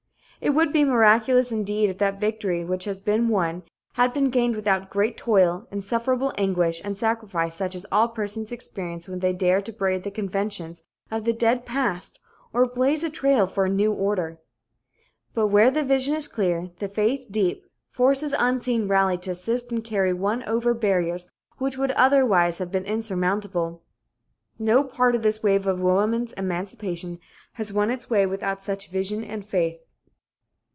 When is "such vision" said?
28.59-29.23